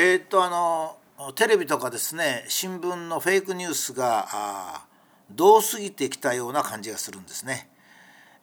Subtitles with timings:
[0.00, 4.84] えー、っとあのテレビとかですね新聞のフェイクニュースが
[5.28, 7.68] どう過ぎてきたような感じがするんですね。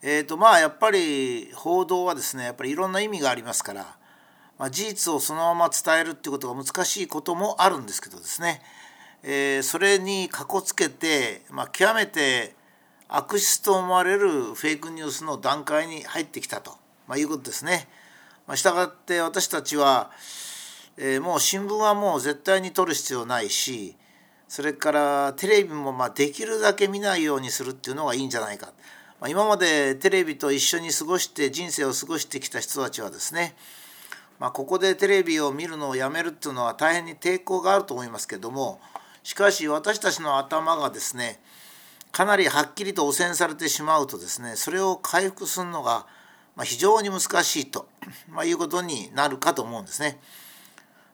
[0.01, 3.95] えーとまあ、やっぱり報道はですねやっぱりいろんな意味がありますから、
[4.59, 8.61] まあ、事実をそのまま伝えるっていうことが難しいこともあるんですけどですね、
[9.23, 12.53] えー、それにかこつけて、まあ、極めて
[13.07, 16.71] 悪質と思われるフェイクニュースの段階に入ってきたと、
[17.07, 17.87] まあ、いうことですね。
[18.45, 20.11] まあ、したがって私たちは、
[20.97, 23.95] えー、もう新聞はもう絶対に取る必要ないし
[24.47, 28.67] それからテレビもまできるだけ見ないようにするっていうのがいいんじゃないか、
[29.19, 33.55] まあ、今までテレビと一緒に過ごして人生を過ごしてきた人たちはですね、
[34.39, 38.79] まあ、ここでテレビを見るのをやめるっていうのは大変に抵抗があると思いますけども
[39.23, 41.39] しかし私たちの頭がですね
[42.11, 46.05] かなりはっきりと汚染されてしまうとですねそれを回復するのが
[46.63, 47.89] 非常に難しいと、
[48.29, 50.17] まあ、いうことになるかと思うんですね。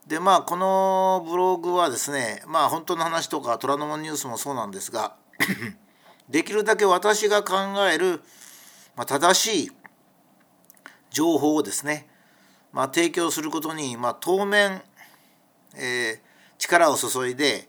[0.08, 5.16] でまあこのブログはですねまあ本当の話とか虎ノ門ニュースもそうなんですが
[6.30, 7.56] できるだけ私が考
[7.92, 8.22] える、
[8.96, 9.72] まあ、正しい
[11.12, 12.08] 情報をですね、
[12.72, 14.82] まあ、提供することに、まあ、当面、
[15.76, 16.20] えー、
[16.58, 17.68] 力を注いで、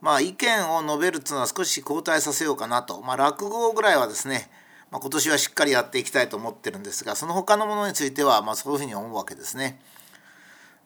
[0.00, 4.50] まあ、意見を述べるっていうのは少し後退させようかなと、まあ、落語ぐらいはですね、
[4.90, 9.80] まあ、今年はしっかりやっていきたいと思ってるんですがその他のものについては、まあ、そういうふうに思うわけですね。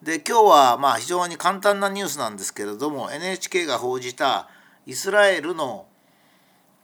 [0.05, 4.51] で今日はまあ非常に簡単なニュースなんですけれども NHK が報じた
[4.85, 5.87] イスラエルの、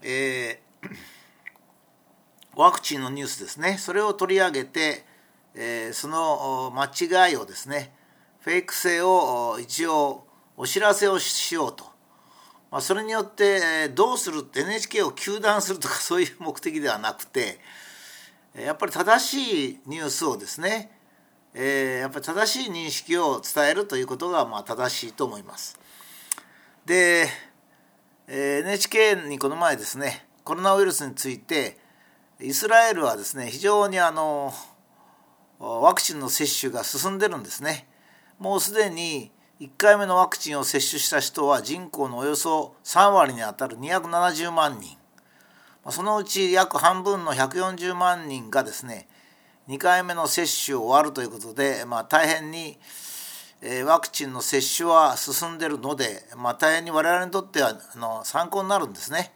[0.01, 0.89] えー、
[2.57, 3.77] ワクチンのニュースですね。
[3.77, 5.05] それを取り上げて、
[5.55, 7.95] えー、その間違いをですね
[8.41, 11.85] フェイク性を一応お知らせをしようと、
[12.71, 17.61] まあ、それによってどうするって NHK を糾弾するとかそういう目的ではなくて
[18.55, 21.00] やっぱり正しいニュースをですね
[21.55, 25.79] えー、やっぱ正しい認識を伝えるということがまあ正しいと思います。
[26.87, 27.27] で、
[28.29, 31.79] えー、NHK にこの前ですねコロナウイルスについて
[32.41, 34.53] イスラエルはですね非常にあの
[35.59, 37.89] ワクチンの接種が進んでるんですね。
[38.39, 44.97] もうすでに1回目のワクチンを接種した人は人口のおよそ3割にあたる270万人
[45.91, 49.07] そのうち約半分の140万人がですね
[49.69, 52.79] 2回目の接種を終わるということで、まあ、大変に、
[53.87, 59.33] ワクチンの接種は進んでるので、まあ、大変に我々にとってはあの参考になるんですね。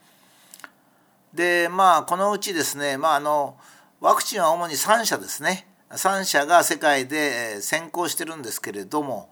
[1.34, 3.56] でまあこのうちですね、まあ、あの
[4.00, 9.28] ワクチンは主に3社ですね3社が世界で先行してるんですけれども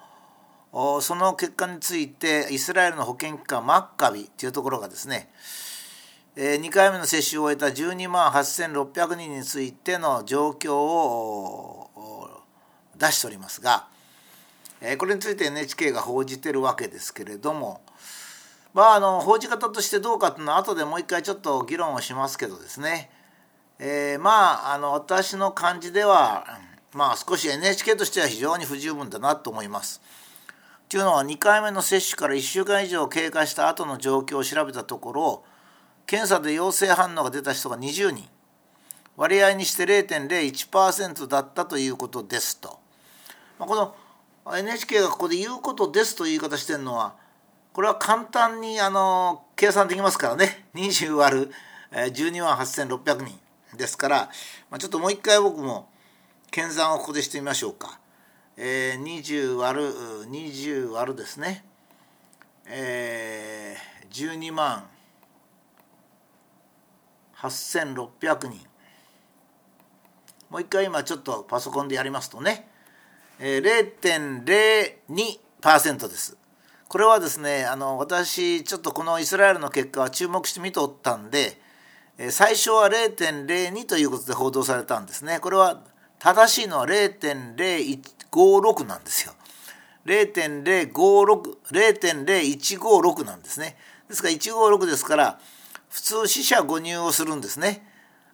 [1.01, 5.31] その結果についてイスラエルの保健機関マッカビというところがですね
[6.35, 12.41] 2回目の接種を終えた12万8600人についての状況を
[12.97, 13.87] 出しておりますが
[14.97, 17.83] これについて NHK が報じてるわけですけれども
[18.73, 23.11] まああの報じ方としてどうかっていうのは後でもう一回ちょっと議論をしますけどですね、
[23.79, 26.47] え、まああの私の感じでは
[26.95, 30.01] まあ少し NHK としては非常に不十分だなと思います。
[30.89, 35.45] というのは2回目の接種から1週間以上経過した後の状況を調べたところ
[36.13, 38.29] 検査で陽性反応が出た人が20人。
[39.17, 42.79] 割合にして0.01%だったということですと、
[43.59, 43.95] まあ、こ
[44.45, 47.15] の NHK がここで言うことですという言い方してるのは
[47.73, 50.67] これは簡単にあの計算できますからね。
[50.75, 51.51] 20割る
[51.93, 54.17] 12万8600人ですから、
[54.69, 55.89] まあ、ちょっともう一回僕も
[56.51, 57.99] 計算をここでしてみましょうか。
[58.59, 59.85] えー、20割る
[60.29, 61.65] 20割るですね、
[62.67, 64.92] えー、12万
[67.43, 68.61] 8600人。
[70.49, 72.69] もう一回今ちょっとパソコンでやりますとね、
[73.41, 76.37] えー、0.02%です。
[76.89, 81.59] これはですねあの私ちょっとこのイスラエルの結果は注目して見とったんで
[82.29, 85.41] 最初は0.02ということで報道されたんですね。
[85.41, 85.83] これは
[86.19, 89.33] 正しいのは0.0156なんですよ。
[90.05, 93.79] 0.056 0.0156なんですね。
[94.09, 95.41] ですから156ですから
[95.93, 97.87] 普通死者誤入をするんですね。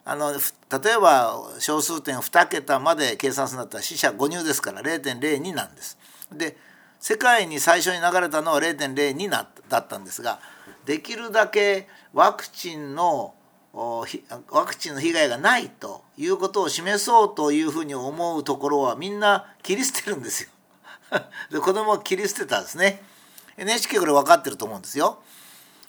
[0.05, 5.99] あの例えば小数点2桁まで計算するんだったら死者誤入ですから0.02なんです。
[6.31, 6.55] で
[7.01, 10.39] 世界に最初に流れたのは0.02だったんですが
[10.85, 13.35] できるだけワクチンの
[13.73, 14.05] ワ
[14.65, 20.49] クチンの被害がないということを示そうというふうに思うところはみんな切り捨てるんですよ。
[21.51, 23.03] で子供は切り捨てたんですね。
[23.57, 25.21] NHK これ分かってると思うんですよ。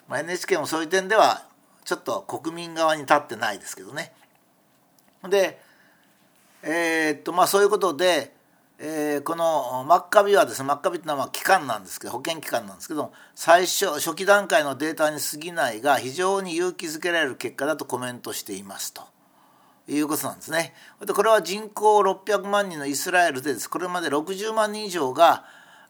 [0.08, 1.44] まあ、NHK もそういう点では
[1.85, 4.12] ちょっと国民側に立ってないですけどね。
[5.29, 5.61] で
[6.62, 8.35] えー、っとまあそういうことで、
[8.79, 19.03] えー、このマッカビはですねマッカビっていうのは機関なんですけど保険機関なんですけど最初初期段階のデータに過ぎないが非常に勇気づけられる結果だとコメントしていますと
[19.88, 20.75] いうことなんですね。
[21.05, 25.44] でこれは人口600万人のイスラエルでですこれまで60万人以上が、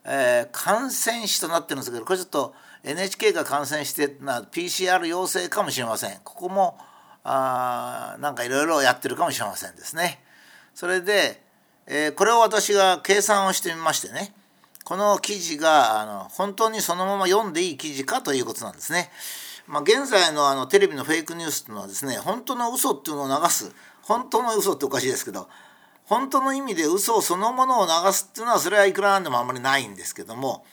[0.04, 2.54] えー、感染死となってるんですけどこれちょっと
[2.84, 6.18] NHK が感染してな PCR 陽性かもしれません。
[6.24, 6.78] ここも
[7.24, 10.22] あなんかいろいろやってるかもしれませんですね。
[10.74, 11.42] それで
[11.92, 14.32] えー、これを私が計算をしてみましてね
[14.84, 19.10] この記事があの本当にそのまま読んでいい記事かということなんですね。
[19.66, 23.72] まあ、現在のあのテレビのフェイクニュースというのはですね本当の嘘っていうのを流す
[24.02, 25.48] 本当の嘘っておかしいですけど
[26.06, 30.64] 本当の意味で嘘そのものを流すっていうのはそれはいくらなんでもあんまりないんですけども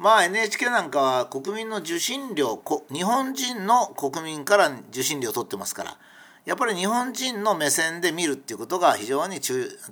[0.00, 5.98] まあ NHK なんかは国民の受信料日本人の国民から受信料を取ってますから
[6.46, 9.40] やっぱり日本人の目線で見るっていうことが非常に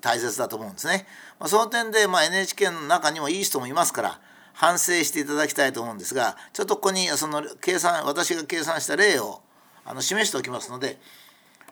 [0.00, 1.06] 大切だと思うんですね。
[1.38, 4.20] まあ、その点で、まあ、NHK の中にもいい人もいますから
[4.54, 9.42] 反省していただきたいと思うんですがちょっとここにその計算私が計算した例を
[9.84, 10.98] あの示しておきますので、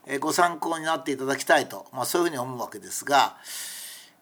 [0.07, 3.39] えご参考になっていただきたいと、まあ、そういうふうに思うわけですが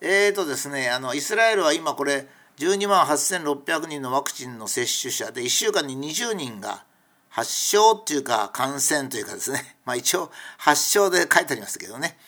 [0.01, 2.29] えーとですねあのイスラエルは今これ
[2.59, 6.85] 12万8600人のワクチンの接種者で1週間に20人が
[7.29, 12.19] 発症っていうか感染というかですね、 まあ一応発症で書いてありますけどね。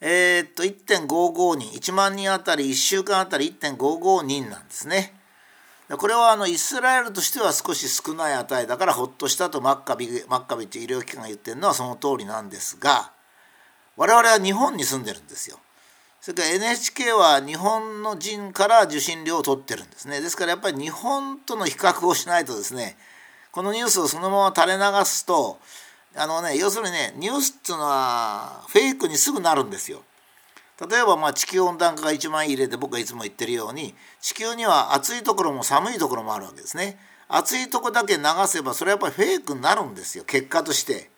[0.00, 5.18] えー、っと、1.55人、1万人あたり、1週間あたり1.55人なんですね。
[5.88, 13.12] これはあのイスラエルとしては少し少ない値だからほっとしたとマッカビマッカビっていう医療機関が言ってるのはその通りなんですが
[13.96, 15.58] 我々は日本に住んでるんですよ。
[16.24, 20.22] それから NHK は日本の人から受信料を取ってるんですね。
[20.22, 22.96] ですからやっぱり日本との比較をしないとですね
[23.52, 25.58] このニュースをそのまま垂れ流すと
[26.16, 30.00] あのね要するにねニュースっていうのはフェイクにすぐなるんですよ。
[30.90, 36.98] 例えばまあ地球温暖化が一番いい例で僕がいつも言ってるように地球には暑いところも寒いところもあるわけですね。
[37.28, 41.10] 暑いとこだけ流せばそれはやっぱりフェイクになるんですよ結果として。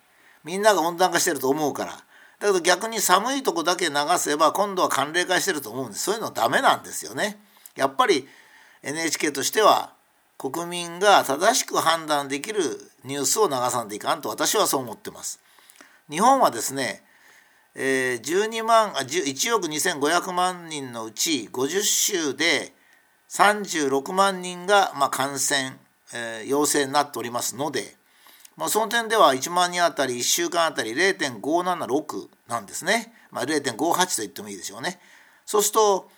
[0.43, 2.06] みんなが温暖化してると思うから。
[2.39, 7.39] だけど逆に寒いとこだけ流せば今度は寒冷化してると思うんですそういうのダメなんですよね。
[7.75, 8.27] やっぱり
[8.83, 9.93] NHK としては
[10.37, 12.61] 国民が正しく判断できる
[13.03, 15.39] ニュースを流さんといかんと私はそう思ってます。
[16.09, 17.03] 日本はですね、
[17.75, 22.73] えー、12万1億2500万人のうち50州で
[23.29, 25.73] 36万人が、感染、
[26.45, 27.95] 陽性になっておりますので、
[28.57, 34.99] まあ、その点では1万人あたり1週間あたり0.576なんですね、まあ、0.58と言ってもいいでしょうね。
[35.45, 36.09] そうすると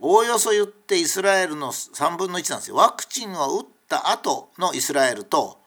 [0.00, 2.76] おおよそ言ってイスラエルの3分の1なんですよ。
[2.76, 5.60] ワクチンを打った後のイスラエルと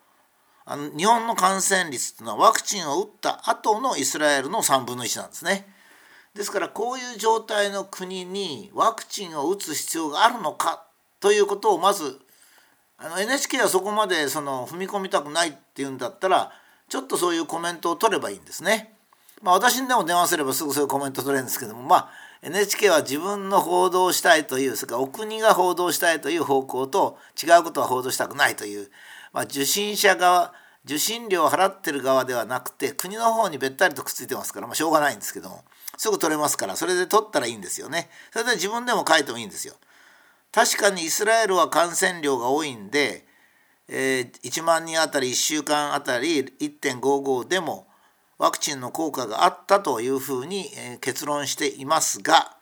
[0.66, 5.68] あの日本の感染率っていうのはワクチンを打った後のイスラエルの3分の1なんですね。
[6.33, 10.86] ですからこういう状態の国にワクチンを打つ必要があるのか
[11.22, 12.19] ということをまず
[12.98, 16.54] あの NHK はそこまでその踏み込みたくないっていうんだったら
[16.88, 18.94] ちょっとそういうコメントを取ればいいんですね。
[19.42, 22.10] まあ、私にでも電話すればすぐそういうコメント取れるんですけどもまあ
[22.42, 28.89] NHK は自分の報道したいというそれからお国が報道したいという方向と違うことは報道したくないという、
[29.33, 30.54] まあ、受信者側
[30.86, 35.65] 受信料を払ってる側ではなくて国の方にべったりとくっついてますから、まあ、しょうがないんですけども
[35.98, 39.74] すぐ取れますからそれで取ったらいいんですよねそれで自分でも書いてもいいんですよ
[40.55, 43.25] 確かにイスラエルは感染量が多いんで、
[43.88, 47.88] えー、1万人あたり1週間あたり1.55でも
[48.38, 50.65] ワクチンの効果があったというふうに
[51.01, 52.58] 結論していますが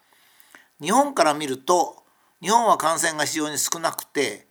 [0.82, 2.04] 日本から見ると
[2.42, 4.48] 日本は感染が非常に少なくて、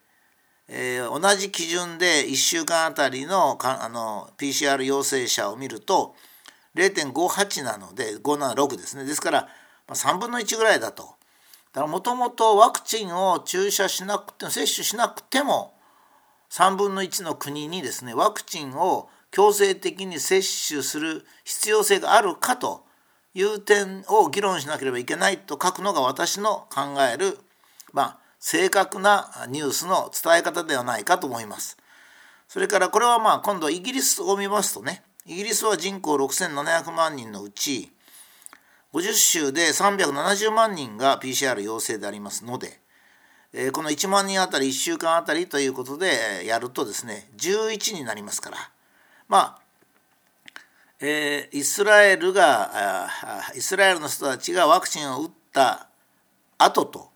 [0.69, 6.15] えー、同じ基準で1週間あたりのかあの PCR 陽性者を見ると
[6.75, 9.49] 0.58なので576ですねですから
[9.89, 11.17] 3分の1ぐらいだと。
[11.73, 15.75] だからもともとワクチンを注射しなくても接種しなくても
[16.53, 22.85] 3分の1の国にですねワクチンを強制的に接種する必要性があるかと
[23.33, 27.39] いう点を議論しなければいけないと書くのが私の考える、
[27.95, 31.79] まあ、正確なニュースの伝え方ではないかと思います。
[32.49, 37.91] それからこれはまあ今度イギリスを見ますとねイギリスは人口6700万人のうち
[38.93, 42.82] 50州で370万人が PCR 陽性でありますので、
[43.55, 48.57] えこの1万人あたり1週間あたりということでやるとですね11になりますから。
[49.29, 49.63] まあ、
[51.01, 53.09] え、イスラエルが
[53.55, 55.89] イスラエルの人たちがワクチンを打った
[56.59, 57.11] 後と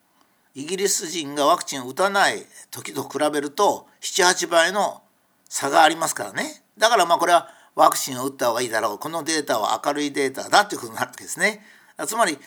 [0.54, 5.02] イギリス人がワクチンを打たない時と比べると78倍の
[5.48, 6.62] 差がありますからね。
[6.78, 8.98] だからまあこれはワクチンを打った方がいいだろう。
[8.98, 11.62] このデータは明るいデータだということになるわけですね。
[12.06, 12.38] つまり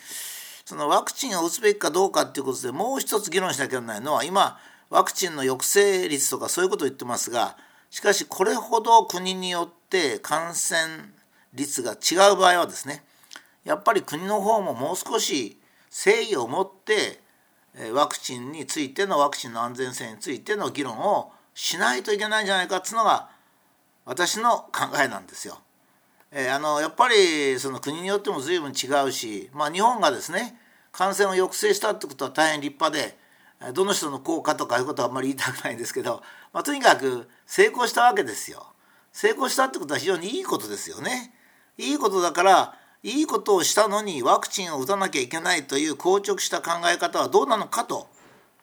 [0.70, 4.56] そのワクチンを打つべきかどうかっていうことでもう一つ議論しなきゃいけないのは今
[4.88, 7.56] ワクチンの抑制率とかそういうことを言ってますが
[7.90, 10.80] しかしこれほど国によって感染
[11.54, 13.02] 率が違う場合はですね
[13.64, 15.58] やっぱり国の方ももう少し
[15.90, 17.18] 誠意を持って
[17.92, 23.28] ワクチンについてのワクチンの安全性についての議論をしないといけないんじゃないかっつうのが
[24.04, 25.58] 私の考えなんですよ。
[26.30, 30.59] えー、あのやっぱりその国によっても随分違うし、まあ、日本がですね
[30.92, 33.16] 感染を抑制したってことは大変立派で
[33.72, 38.66] どの人の効果とかいうことはあんまり言いたくないんですけど、まあ、とにかく成功したわけですよ。
[39.12, 41.34] 成功したってことは非常にいいことですよね。
[41.76, 48.08] いいことだからいいことをしたのにワクチンを打たなきゃいけないという硬直した考え方はどうなのかと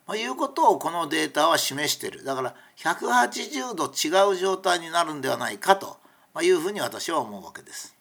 [0.06, 5.98] まいうことをこのデータは示しているだから180度違う状態になるんではないかと
[6.34, 7.97] まいうふうに私は思うわけです。